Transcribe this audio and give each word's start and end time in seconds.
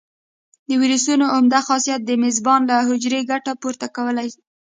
د 0.67 0.69
ویروسونو 0.81 1.25
عمده 1.35 1.59
خاصیت 1.67 2.01
د 2.05 2.11
میزبان 2.23 2.61
له 2.69 2.77
حجرې 2.89 3.21
ګټه 3.31 3.51
پورته 3.61 3.87
کول 3.95 4.15
دي. 4.21 4.29